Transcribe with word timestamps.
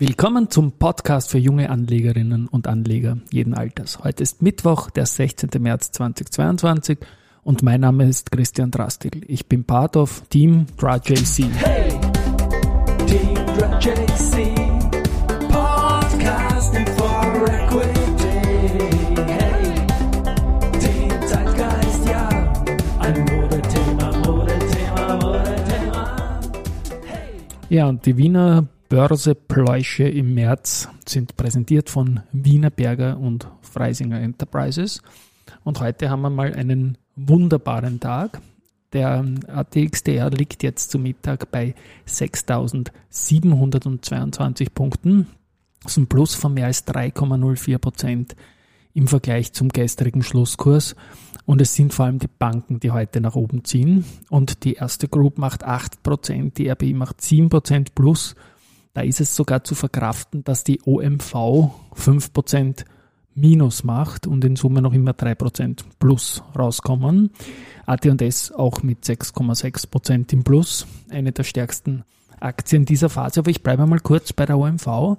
Willkommen 0.00 0.48
zum 0.48 0.70
Podcast 0.70 1.28
für 1.28 1.38
junge 1.38 1.70
Anlegerinnen 1.70 2.46
und 2.46 2.68
Anleger 2.68 3.18
jeden 3.32 3.52
Alters. 3.54 3.98
Heute 4.04 4.22
ist 4.22 4.42
Mittwoch, 4.42 4.90
der 4.90 5.06
16. 5.06 5.50
März 5.58 5.90
2022 5.90 6.98
und 7.42 7.64
mein 7.64 7.80
Name 7.80 8.04
ist 8.04 8.30
Christian 8.30 8.70
Drastil. 8.70 9.24
Ich 9.26 9.46
bin 9.48 9.64
Part 9.64 9.96
of 9.96 10.22
Team 10.30 10.66
DraJC. 10.76 11.46
Hey, 11.52 11.98
Team 13.08 13.34
DraJC, 13.58 14.54
Podcasting 15.48 16.86
for 16.96 17.48
Equity. 17.48 18.38
Hey, 19.26 19.74
Team 20.78 21.10
Zeitgeist, 21.26 22.08
ja, 22.08 22.28
ein 23.00 23.24
Modethema, 23.24 24.16
Modethema, 24.18 25.16
Modethema. 25.16 26.40
Hey. 27.04 27.30
Ja, 27.68 27.88
und 27.88 28.06
die 28.06 28.16
Wiener 28.16 28.68
Börsepläusche 28.88 30.04
im 30.04 30.34
März 30.34 30.88
sind 31.06 31.36
präsentiert 31.36 31.90
von 31.90 32.20
Wienerberger 32.32 33.18
und 33.18 33.46
Freisinger 33.60 34.20
Enterprises. 34.20 35.02
Und 35.62 35.80
heute 35.80 36.08
haben 36.08 36.22
wir 36.22 36.30
mal 36.30 36.54
einen 36.54 36.96
wunderbaren 37.14 38.00
Tag. 38.00 38.40
Der 38.94 39.22
ATXDR 39.48 40.30
liegt 40.30 40.62
jetzt 40.62 40.90
zum 40.90 41.02
Mittag 41.02 41.50
bei 41.50 41.74
6.722 42.08 44.70
Punkten. 44.70 45.26
Das 45.82 45.92
ist 45.92 45.98
ein 45.98 46.06
Plus 46.06 46.34
von 46.34 46.54
mehr 46.54 46.64
als 46.66 46.86
3,04 46.86 47.78
Prozent 47.78 48.36
im 48.94 49.06
Vergleich 49.06 49.52
zum 49.52 49.68
gestrigen 49.68 50.22
Schlusskurs. 50.22 50.96
Und 51.44 51.60
es 51.60 51.74
sind 51.74 51.92
vor 51.92 52.06
allem 52.06 52.20
die 52.20 52.28
Banken, 52.28 52.80
die 52.80 52.90
heute 52.90 53.20
nach 53.20 53.34
oben 53.34 53.64
ziehen. 53.64 54.06
Und 54.30 54.64
die 54.64 54.72
erste 54.74 55.08
Group 55.08 55.36
macht 55.36 55.66
8%, 55.66 56.54
die 56.54 56.70
RBI 56.70 56.94
macht 56.94 57.20
7% 57.20 57.88
plus 57.94 58.34
da 58.94 59.02
ist 59.02 59.20
es 59.20 59.36
sogar 59.36 59.64
zu 59.64 59.74
verkraften, 59.74 60.44
dass 60.44 60.64
die 60.64 60.80
OMV 60.84 61.34
5% 61.94 62.84
Minus 63.34 63.84
macht 63.84 64.26
und 64.26 64.44
in 64.44 64.56
Summe 64.56 64.82
noch 64.82 64.92
immer 64.92 65.12
3% 65.12 65.84
Plus 65.98 66.42
rauskommen. 66.58 67.30
AT&S 67.86 68.52
auch 68.52 68.82
mit 68.82 69.04
6,6% 69.04 70.32
im 70.32 70.42
Plus, 70.42 70.86
eine 71.08 71.32
der 71.32 71.44
stärksten 71.44 72.04
Aktien 72.40 72.84
dieser 72.84 73.08
Phase. 73.08 73.40
Aber 73.40 73.50
ich 73.50 73.62
bleibe 73.62 73.86
mal 73.86 74.00
kurz 74.00 74.32
bei 74.32 74.44
der 74.44 74.58
OMV. 74.58 75.18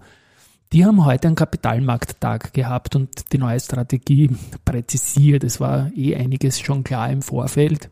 Die 0.71 0.85
haben 0.85 1.05
heute 1.05 1.27
einen 1.27 1.35
Kapitalmarkttag 1.35 2.53
gehabt 2.53 2.95
und 2.95 3.33
die 3.33 3.39
neue 3.39 3.59
Strategie 3.59 4.29
präzisiert. 4.65 5.43
Es 5.43 5.59
war 5.59 5.91
eh 5.95 6.15
einiges 6.15 6.59
schon 6.59 6.83
klar 6.83 7.09
im 7.09 7.21
Vorfeld. 7.21 7.89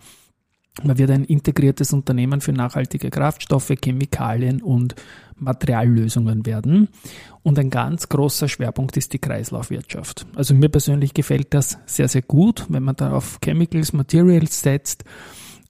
Man 0.84 0.98
wird 0.98 1.12
ein 1.12 1.24
integriertes 1.24 1.94
Unternehmen 1.94 2.42
für 2.42 2.54
nachhaltige 2.54 3.10
Kraftstoffe, 3.10 3.74
Chemikalien 3.84 4.62
und 4.62 4.96
Materiallösungen 5.36 6.46
werden. 6.46 6.90
Und 7.44 7.60
ein 7.60 7.70
ganz 7.70 8.10
großer 8.10 8.48
Schwerpunkt 8.48 8.98
ist 8.98 9.14
die 9.14 9.20
Kreislaufwirtschaft. 9.20 10.26
Also 10.36 10.54
mir 10.54 10.70
persönlich 10.70 11.14
gefällt 11.14 11.54
das 11.54 11.80
sehr, 11.86 12.08
sehr 12.08 12.22
gut, 12.22 12.66
wenn 12.70 12.84
man 12.84 12.96
da 12.96 13.12
auf 13.12 13.40
Chemicals, 13.42 13.94
Materials 13.94 14.62
setzt. 14.62 15.04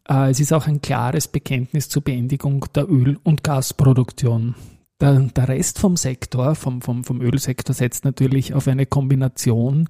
Äh, 0.07 0.31
es 0.31 0.39
ist 0.39 0.53
auch 0.53 0.67
ein 0.67 0.81
klares 0.81 1.27
Bekenntnis 1.27 1.89
zur 1.89 2.03
Beendigung 2.03 2.65
der 2.75 2.89
Öl- 2.89 3.19
und 3.23 3.43
Gasproduktion. 3.43 4.55
Der, 4.99 5.29
Rest 5.47 5.77
vom 5.77 5.95
Sektor, 5.95 6.55
vom, 6.55 6.81
vom, 6.81 7.03
vom 7.03 7.21
Ölsektor, 7.21 7.75
setzt 7.75 8.03
natürlich 8.03 8.55
auf 8.55 8.67
eine 8.67 8.87
Kombination, 8.87 9.87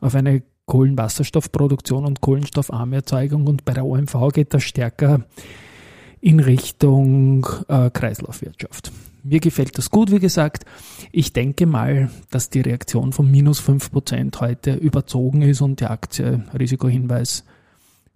auf 0.00 0.14
eine 0.14 0.42
Kohlenwasserstoffproduktion 0.66 2.04
und 2.04 2.20
kohlenstoffarme 2.20 2.96
Erzeugung 2.96 3.46
und 3.46 3.64
bei 3.64 3.72
der 3.72 3.84
OMV 3.84 4.32
geht 4.32 4.52
das 4.52 4.64
stärker 4.64 5.24
in 6.20 6.40
Richtung 6.40 7.46
äh, 7.68 7.90
Kreislaufwirtschaft. 7.90 8.90
Mir 9.22 9.40
gefällt 9.40 9.76
das 9.78 9.90
gut, 9.90 10.10
wie 10.10 10.20
gesagt. 10.20 10.64
Ich 11.12 11.32
denke 11.32 11.66
mal, 11.66 12.10
dass 12.30 12.50
die 12.50 12.60
Reaktion 12.60 13.12
von 13.12 13.30
minus 13.30 13.60
5% 13.60 14.40
heute 14.40 14.74
überzogen 14.74 15.42
ist 15.42 15.60
und 15.60 15.80
die 15.80 15.86
Aktie 15.86 16.44
Risikohinweis 16.56 17.44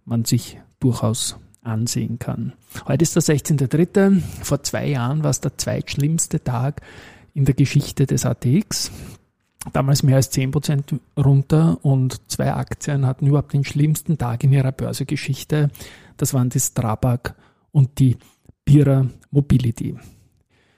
man 0.04 0.24
sich 0.24 0.58
durchaus 0.78 1.36
ansehen 1.62 2.18
kann. 2.18 2.52
Heute 2.86 3.02
ist 3.02 3.16
der 3.16 3.22
16.3. 3.22 4.20
Vor 4.42 4.62
zwei 4.62 4.86
Jahren 4.86 5.22
war 5.22 5.30
es 5.30 5.40
der 5.40 5.56
zweitschlimmste 5.58 6.42
Tag 6.42 6.80
in 7.34 7.44
der 7.44 7.54
Geschichte 7.54 8.06
des 8.06 8.24
ATX 8.24 8.90
damals 9.72 10.02
mehr 10.02 10.16
als 10.16 10.32
10% 10.32 10.98
runter 11.16 11.78
und 11.82 12.30
zwei 12.30 12.52
Aktien 12.52 13.06
hatten 13.06 13.26
überhaupt 13.26 13.52
den 13.52 13.64
schlimmsten 13.64 14.18
Tag 14.18 14.44
in 14.44 14.52
ihrer 14.52 14.72
Börsegeschichte. 14.72 15.70
Das 16.16 16.34
waren 16.34 16.50
die 16.50 16.60
Strabag 16.60 17.34
und 17.72 17.98
die 17.98 18.16
Bira 18.64 19.06
Mobility. 19.30 19.96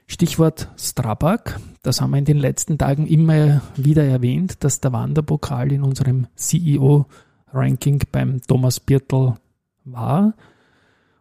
Stichwort 0.06 0.69
Strabag, 0.76 1.59
das 1.82 2.00
haben 2.00 2.10
wir 2.10 2.19
in 2.19 2.25
den 2.25 2.37
letzten 2.37 2.76
Tagen 2.76 3.06
immer 3.06 3.62
wieder 3.76 4.04
erwähnt, 4.04 4.62
dass 4.62 4.81
der 4.81 4.93
Wanderpokal 4.93 5.72
in 5.72 5.82
unserem 5.82 6.26
CEO-Ranking 6.34 8.03
beim 8.10 8.43
Thomas 8.43 8.78
Birtel 8.78 9.37
war. 9.84 10.34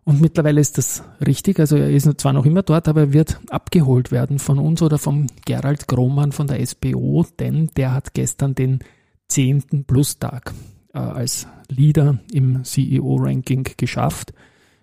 Und 0.03 0.19
mittlerweile 0.19 0.59
ist 0.59 0.77
das 0.77 1.03
richtig. 1.25 1.59
Also 1.59 1.75
er 1.75 1.89
ist 1.89 2.19
zwar 2.19 2.33
noch 2.33 2.45
immer 2.45 2.63
dort, 2.63 2.87
aber 2.87 3.01
er 3.01 3.13
wird 3.13 3.39
abgeholt 3.49 4.11
werden 4.11 4.39
von 4.39 4.57
uns 4.57 4.81
oder 4.81 4.97
vom 4.97 5.27
Gerald 5.45 5.87
Grohmann 5.87 6.31
von 6.31 6.47
der 6.47 6.65
SPO, 6.65 7.25
denn 7.39 7.69
der 7.77 7.93
hat 7.93 8.13
gestern 8.13 8.55
den 8.55 8.79
zehnten 9.27 9.85
Plustag 9.85 10.53
äh, 10.93 10.99
als 10.99 11.47
Leader 11.69 12.19
im 12.31 12.63
CEO-Ranking 12.63 13.69
geschafft. 13.77 14.33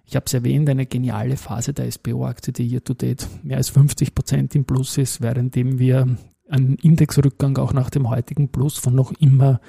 Ich 0.06 0.16
habe 0.16 0.24
es 0.26 0.32
erwähnt, 0.32 0.70
eine 0.70 0.86
geniale 0.86 1.36
Phase 1.36 1.74
der 1.74 1.90
SPO-Aktie, 1.90 2.52
die 2.52 2.66
hier 2.66 2.82
to 2.82 2.94
date 2.94 3.28
mehr 3.42 3.58
als 3.58 3.68
50 3.68 4.14
Prozent 4.14 4.54
im 4.54 4.64
Plus 4.64 4.96
ist, 4.96 5.20
währenddem 5.20 5.78
wir 5.78 6.16
einen 6.48 6.76
Indexrückgang 6.76 7.58
auch 7.58 7.74
nach 7.74 7.90
dem 7.90 8.08
heutigen 8.08 8.48
Plus 8.48 8.78
von 8.78 8.94
noch 8.94 9.12
immer 9.20 9.60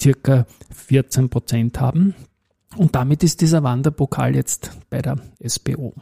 circa 0.00 0.46
14 0.70 1.30
Prozent 1.30 1.80
haben. 1.80 2.14
Und 2.78 2.94
damit 2.94 3.24
ist 3.24 3.40
dieser 3.40 3.64
Wanderpokal 3.64 4.36
jetzt 4.36 4.70
bei 4.88 5.02
der 5.02 5.16
SBO. 5.44 5.94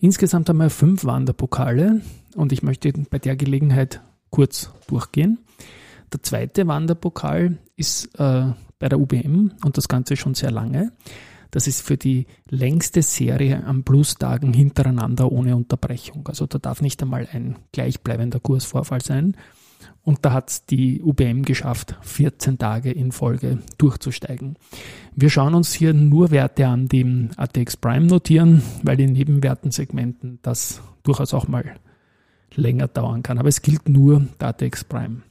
Insgesamt 0.00 0.48
haben 0.48 0.56
wir 0.56 0.70
fünf 0.70 1.04
Wanderpokale 1.04 2.00
und 2.34 2.52
ich 2.52 2.62
möchte 2.62 2.90
bei 3.10 3.18
der 3.18 3.36
Gelegenheit 3.36 4.00
kurz 4.30 4.70
durchgehen. 4.86 5.38
Der 6.10 6.22
zweite 6.22 6.66
Wanderpokal 6.66 7.58
ist 7.76 8.06
äh, 8.18 8.46
bei 8.78 8.88
der 8.88 8.98
UBM 8.98 9.52
und 9.62 9.76
das 9.76 9.88
Ganze 9.88 10.16
schon 10.16 10.34
sehr 10.34 10.50
lange. 10.50 10.92
Das 11.50 11.66
ist 11.66 11.82
für 11.82 11.98
die 11.98 12.26
längste 12.48 13.02
Serie 13.02 13.64
an 13.64 13.84
Plustagen 13.84 14.54
hintereinander 14.54 15.30
ohne 15.30 15.54
Unterbrechung. 15.54 16.26
Also 16.28 16.46
da 16.46 16.58
darf 16.58 16.80
nicht 16.80 17.02
einmal 17.02 17.28
ein 17.30 17.56
gleichbleibender 17.72 18.40
Kursvorfall 18.40 19.02
sein. 19.02 19.36
Und 20.02 20.24
da 20.24 20.32
hat 20.32 20.70
die 20.70 21.02
UBM 21.02 21.42
geschafft, 21.42 21.96
14 22.02 22.58
Tage 22.58 22.92
in 22.92 23.10
Folge 23.10 23.58
durchzusteigen. 23.76 24.56
Wir 25.14 25.30
schauen 25.30 25.54
uns 25.54 25.72
hier 25.72 25.94
nur 25.94 26.30
Werte 26.30 26.68
an, 26.68 26.86
die 26.88 27.00
im 27.00 27.30
ATX 27.36 27.76
Prime 27.76 28.06
notieren, 28.06 28.62
weil 28.82 29.00
in 29.00 29.12
Nebenwertensegmenten 29.12 30.38
das 30.42 30.80
durchaus 31.02 31.34
auch 31.34 31.48
mal 31.48 31.74
länger 32.54 32.88
dauern 32.88 33.22
kann. 33.22 33.38
Aber 33.38 33.48
es 33.48 33.62
gilt 33.62 33.88
nur 33.88 34.26
der 34.40 34.48
ATX 34.48 34.84
Prime. 34.84 35.22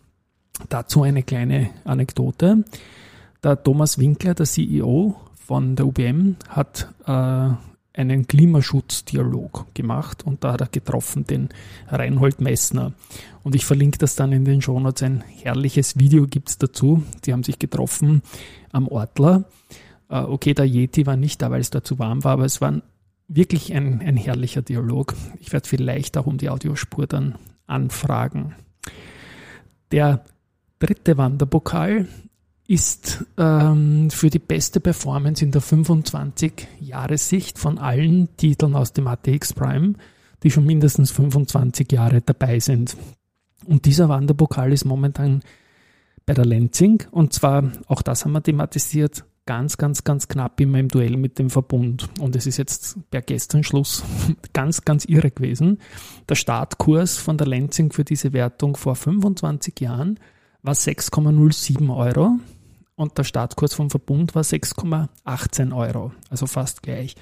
Dazu 0.70 1.04
eine 1.04 1.24
kleine 1.24 1.70
Anekdote. 1.84 2.64
Der 3.44 3.62
Thomas 3.62 4.00
Winkler, 4.00 4.34
der 4.34 4.46
CEO 4.46 5.16
von 5.36 5.76
der 5.76 5.86
UBM, 5.86 6.36
hat 6.50 6.90
äh, 7.06 7.50
einen 7.96 8.28
Klimaschutzdialog 8.28 9.74
gemacht 9.74 10.24
und 10.24 10.44
da 10.44 10.54
hat 10.54 10.62
er 10.62 10.68
getroffen 10.68 11.26
den 11.26 11.50
Reinhold 11.88 12.42
Messner. 12.42 12.94
Und 13.44 13.56
ich 13.56 13.66
verlinke 13.66 13.98
das 13.98 14.16
dann 14.16 14.32
in 14.32 14.46
den 14.46 14.62
Shownotes. 14.62 15.04
Ein 15.04 15.22
herrliches 15.22 15.98
Video 15.98 16.28
gibt 16.28 16.50
es 16.50 16.58
dazu. 16.58 17.04
Die 17.26 17.34
haben 17.34 17.44
sich 17.44 17.60
getroffen 17.60 18.22
am 18.72 18.88
Ortler. 18.88 19.46
Äh, 20.10 20.20
okay, 20.20 20.54
der 20.54 20.66
Yeti 20.66 21.06
war 21.06 21.16
nicht 21.16 21.42
da, 21.42 21.52
weil 21.52 21.62
es 21.62 21.70
da 21.70 21.84
zu 21.84 22.00
warm 22.00 22.24
war, 22.24 22.34
aber 22.34 22.46
es 22.46 22.62
war 22.62 22.82
wirklich 23.28 23.74
ein, 23.74 24.02
ein 24.02 24.18
herrlicher 24.18 24.62
Dialog. 24.62 25.16
Ich 25.40 25.54
werde 25.54 25.68
vielleicht 25.68 26.18
auch 26.18 26.26
um 26.26 26.38
die 26.38 26.50
Audiospur 26.50 27.08
dann 27.08 27.36
anfragen. 27.66 28.56
Der 29.92 30.26
dritte 30.80 31.18
Wanderpokal 31.18 32.08
ist 32.68 33.24
ähm, 33.38 34.10
für 34.10 34.30
die 34.30 34.40
beste 34.40 34.80
Performance 34.80 35.44
in 35.44 35.52
der 35.52 35.62
25-Jahressicht 35.62 37.60
von 37.60 37.78
allen 37.78 38.36
Titeln 38.38 38.76
aus 38.76 38.94
dem 38.94 39.08
ATX 39.08 39.54
Prime, 39.54 39.94
die 40.42 40.52
schon 40.52 40.66
mindestens 40.66 41.12
25 41.12 41.92
Jahre 41.92 42.22
dabei 42.22 42.60
sind. 42.60 42.98
Und 43.66 43.86
dieser 43.86 44.10
Wanderpokal 44.10 44.72
ist 44.74 44.86
momentan 44.86 45.42
bei 46.26 46.34
der 46.34 46.46
Lenzing 46.46 47.04
und 47.12 47.34
zwar, 47.34 47.72
auch 47.88 48.02
das 48.02 48.26
haben 48.26 48.32
wir 48.32 48.42
thematisiert, 48.42 49.26
ganz, 49.46 49.78
ganz, 49.78 50.04
ganz 50.04 50.28
knapp 50.28 50.60
immer 50.60 50.80
im 50.80 50.88
Duell 50.88 51.18
mit 51.18 51.38
dem 51.38 51.52
Verbund. 51.52 52.10
Und 52.20 52.36
es 52.36 52.48
ist 52.48 52.58
jetzt 52.58 52.98
per 53.12 53.22
gestern 53.22 53.64
Schluss 53.64 54.04
ganz, 54.54 54.86
ganz 54.86 55.06
irre 55.06 55.30
gewesen. 55.30 55.80
Der 56.28 56.36
Startkurs 56.36 57.18
von 57.18 57.38
der 57.38 57.46
Lenzing 57.46 57.92
für 57.92 58.04
diese 58.04 58.34
Wertung 58.34 58.76
vor 58.76 58.96
25 58.96 59.80
Jahren 59.80 60.20
war 60.64 60.74
6,07 60.74 61.96
Euro 61.96 62.40
und 62.96 63.18
der 63.18 63.24
Startkurs 63.24 63.74
vom 63.74 63.90
Verbund 63.90 64.36
war 64.36 64.44
6,18 64.44 65.76
Euro, 65.76 66.12
also 66.30 66.48
fast 66.48 66.82
gleich. 66.82 67.16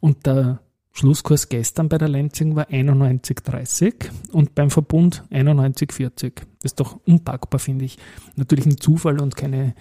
Und 0.00 0.26
der 0.26 0.60
Schlusskurs 0.92 1.48
gestern 1.48 1.88
bei 1.88 1.98
der 1.98 2.08
Lenzing 2.08 2.56
war 2.56 2.70
91,30 2.70 4.10
und 4.32 4.54
beim 4.54 4.70
Verbund 4.70 5.24
91,40. 5.30 6.32
Das 6.34 6.72
ist 6.72 6.80
doch 6.80 6.98
unpackbar, 7.06 7.60
finde 7.60 7.84
ich. 7.84 7.98
Natürlich 8.34 8.66
ein 8.66 8.78
Zufall 8.78 9.20
und 9.20 9.36
keine, 9.36 9.74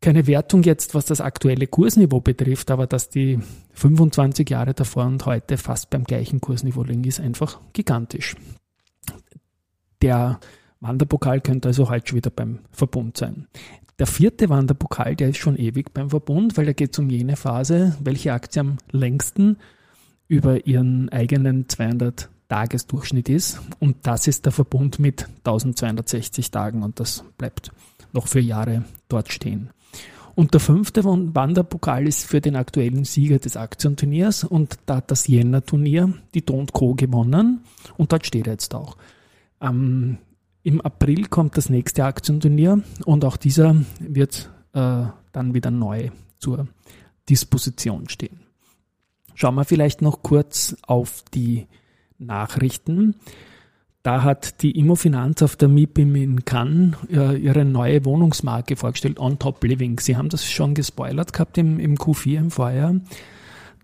keine 0.00 0.26
Wertung 0.26 0.62
jetzt, 0.62 0.94
was 0.94 1.04
das 1.04 1.20
aktuelle 1.20 1.66
Kursniveau 1.66 2.20
betrifft, 2.20 2.70
aber 2.70 2.86
dass 2.86 3.08
die 3.10 3.40
25 3.72 4.48
Jahre 4.48 4.72
davor 4.72 5.04
und 5.04 5.26
heute 5.26 5.58
fast 5.58 5.90
beim 5.90 6.04
gleichen 6.04 6.40
Kursniveau 6.40 6.84
liegen, 6.84 7.04
ist 7.04 7.20
einfach 7.20 7.60
gigantisch. 7.72 8.36
Der 10.00 10.38
Wanderpokal 10.80 11.40
könnte 11.40 11.68
also 11.68 11.90
heute 11.90 12.08
schon 12.08 12.18
wieder 12.18 12.30
beim 12.30 12.60
Verbund 12.70 13.16
sein. 13.16 13.48
Der 13.98 14.08
vierte 14.08 14.48
Wanderpokal, 14.48 15.14
der 15.14 15.28
ist 15.28 15.38
schon 15.38 15.56
ewig 15.56 15.94
beim 15.94 16.10
Verbund, 16.10 16.56
weil 16.56 16.66
da 16.66 16.72
geht 16.72 16.92
es 16.92 16.98
um 16.98 17.10
jene 17.10 17.36
Phase, 17.36 17.96
welche 18.00 18.32
Aktie 18.32 18.60
am 18.60 18.78
längsten 18.90 19.56
über 20.26 20.66
ihren 20.66 21.08
eigenen 21.10 21.68
200 21.68 22.28
Tagesdurchschnitt 22.48 23.28
ist. 23.28 23.60
Und 23.78 23.98
das 24.02 24.26
ist 24.26 24.46
der 24.46 24.52
Verbund 24.52 24.98
mit 24.98 25.28
1260 25.44 26.50
Tagen 26.50 26.82
und 26.82 26.98
das 26.98 27.24
bleibt 27.38 27.70
noch 28.12 28.26
für 28.26 28.40
Jahre 28.40 28.84
dort 29.08 29.32
stehen. 29.32 29.70
Und 30.34 30.52
der 30.52 30.60
fünfte 30.60 31.04
Wanderpokal 31.04 32.08
ist 32.08 32.24
für 32.26 32.40
den 32.40 32.56
aktuellen 32.56 33.04
Sieger 33.04 33.38
des 33.38 33.56
Aktienturniers 33.56 34.42
und 34.42 34.78
da 34.86 34.96
hat 34.96 35.12
das 35.12 35.28
Jänner-Turnier 35.28 36.12
die 36.34 36.44
Don 36.44 36.66
Co. 36.66 36.94
gewonnen 36.94 37.60
und 37.96 38.10
dort 38.10 38.26
steht 38.26 38.48
er 38.48 38.54
jetzt 38.54 38.74
auch. 38.74 38.96
Ähm, 39.60 40.18
Im 40.64 40.80
April 40.80 41.26
kommt 41.26 41.58
das 41.58 41.68
nächste 41.68 42.06
Aktienturnier 42.06 42.82
und 43.04 43.26
auch 43.26 43.36
dieser 43.36 43.76
wird 44.00 44.50
äh, 44.72 45.04
dann 45.30 45.52
wieder 45.52 45.70
neu 45.70 46.08
zur 46.38 46.66
Disposition 47.28 48.08
stehen. 48.08 48.40
Schauen 49.34 49.56
wir 49.56 49.66
vielleicht 49.66 50.00
noch 50.00 50.22
kurz 50.22 50.74
auf 50.86 51.22
die 51.34 51.66
Nachrichten. 52.18 53.14
Da 54.02 54.22
hat 54.22 54.62
die 54.62 54.70
Immofinanz 54.78 55.42
auf 55.42 55.56
der 55.56 55.68
MIPIM 55.68 56.16
in 56.16 56.44
Cannes 56.46 56.96
äh, 57.10 57.36
ihre 57.36 57.66
neue 57.66 58.02
Wohnungsmarke 58.06 58.76
vorgestellt, 58.76 59.18
On 59.20 59.38
Top 59.38 59.62
Living. 59.64 60.00
Sie 60.00 60.16
haben 60.16 60.30
das 60.30 60.50
schon 60.50 60.72
gespoilert 60.72 61.34
gehabt 61.34 61.58
im, 61.58 61.78
im 61.78 61.96
Q4 61.96 62.38
im 62.38 62.50
Vorjahr, 62.50 62.94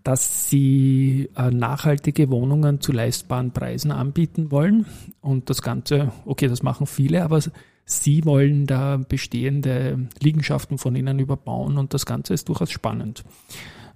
dass 0.03 0.49
sie 0.49 1.29
äh, 1.35 1.51
nachhaltige 1.51 2.29
Wohnungen 2.29 2.81
zu 2.81 2.91
leistbaren 2.91 3.51
Preisen 3.51 3.91
anbieten 3.91 4.51
wollen. 4.51 4.85
Und 5.21 5.49
das 5.49 5.61
Ganze, 5.61 6.11
okay, 6.25 6.47
das 6.47 6.63
machen 6.63 6.87
viele, 6.87 7.23
aber 7.23 7.39
sie 7.85 8.25
wollen 8.25 8.65
da 8.65 8.97
bestehende 8.97 10.07
Liegenschaften 10.19 10.77
von 10.77 10.95
ihnen 10.95 11.19
überbauen 11.19 11.77
und 11.77 11.93
das 11.93 12.05
Ganze 12.05 12.33
ist 12.33 12.49
durchaus 12.49 12.71
spannend. 12.71 13.23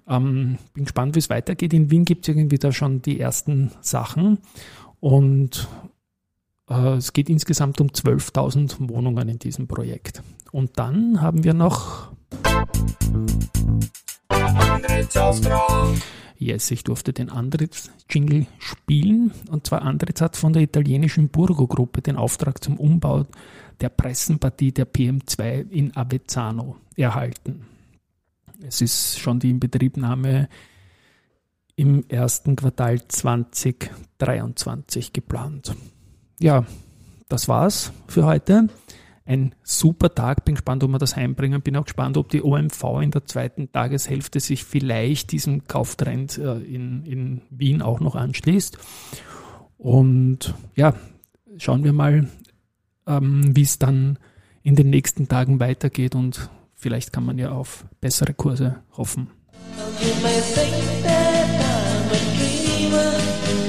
Ähm, 0.08 0.58
bin 0.74 0.84
gespannt, 0.84 1.14
wie 1.14 1.20
es 1.20 1.30
weitergeht. 1.30 1.72
In 1.72 1.90
Wien 1.90 2.04
gibt 2.04 2.28
es 2.28 2.34
irgendwie 2.34 2.58
da 2.58 2.70
schon 2.72 3.02
die 3.02 3.18
ersten 3.18 3.72
Sachen 3.80 4.38
und 5.00 5.68
äh, 6.70 6.94
es 6.96 7.12
geht 7.12 7.28
insgesamt 7.28 7.80
um 7.80 7.88
12.000 7.88 8.88
Wohnungen 8.88 9.28
in 9.28 9.38
diesem 9.38 9.66
Projekt. 9.66 10.22
Und 10.52 10.78
dann 10.78 11.20
haben 11.20 11.44
wir 11.44 11.54
noch. 11.54 12.12
Yes, 16.38 16.70
ich 16.70 16.84
durfte 16.84 17.12
den 17.12 17.30
Andritz-Jingle 17.30 18.46
spielen. 18.58 19.32
Und 19.50 19.66
zwar 19.66 19.82
Andritz 19.82 20.20
hat 20.20 20.36
von 20.36 20.52
der 20.52 20.62
italienischen 20.62 21.28
Burgo-Gruppe 21.28 22.02
den 22.02 22.16
Auftrag 22.16 22.62
zum 22.62 22.78
Umbau 22.78 23.26
der 23.80 23.88
Pressenpartie 23.88 24.72
der 24.72 24.86
PM2 24.86 25.70
in 25.70 25.96
Avezzano 25.96 26.76
erhalten. 26.94 27.66
Es 28.66 28.80
ist 28.80 29.18
schon 29.18 29.40
die 29.40 29.50
Inbetriebnahme 29.50 30.48
im 31.76 32.04
ersten 32.08 32.56
Quartal 32.56 33.06
2023 33.06 35.12
geplant. 35.12 35.76
Ja, 36.40 36.64
das 37.28 37.48
war's 37.48 37.92
für 38.08 38.24
heute. 38.24 38.70
Ein 39.26 39.54
super 39.64 40.14
Tag. 40.14 40.44
Bin 40.44 40.54
gespannt, 40.54 40.84
ob 40.84 40.90
wir 40.90 40.98
das 40.98 41.16
heimbringen. 41.16 41.60
Bin 41.60 41.76
auch 41.76 41.84
gespannt, 41.84 42.16
ob 42.16 42.28
die 42.28 42.42
OMV 42.42 42.84
in 43.02 43.10
der 43.10 43.26
zweiten 43.26 43.70
Tageshälfte 43.72 44.38
sich 44.38 44.64
vielleicht 44.64 45.32
diesem 45.32 45.66
Kauftrend 45.66 46.38
äh, 46.38 46.58
in, 46.58 47.04
in 47.04 47.42
Wien 47.50 47.82
auch 47.82 47.98
noch 48.00 48.14
anschließt. 48.14 48.78
Und 49.78 50.54
ja, 50.76 50.94
schauen 51.58 51.84
wir 51.84 51.92
mal, 51.92 52.28
ähm, 53.06 53.56
wie 53.56 53.62
es 53.62 53.78
dann 53.78 54.18
in 54.62 54.76
den 54.76 54.90
nächsten 54.90 55.28
Tagen 55.28 55.60
weitergeht 55.60 56.14
und 56.14 56.50
vielleicht 56.74 57.12
kann 57.12 57.24
man 57.24 57.38
ja 57.38 57.50
auf 57.50 57.84
bessere 58.00 58.34
Kurse 58.34 58.82
hoffen. 58.96 59.30